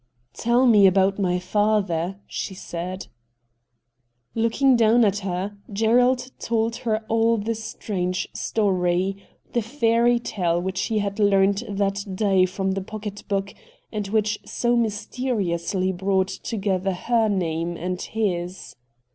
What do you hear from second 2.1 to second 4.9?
she said. i84 RED DIAMONDS Looking